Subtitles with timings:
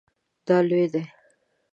[0.47, 1.01] دا لوی دی